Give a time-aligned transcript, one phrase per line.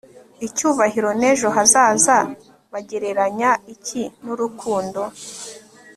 [0.47, 2.17] icyubahiro n'ejo hazaza,
[2.71, 5.01] bagereranya iki n'urukundo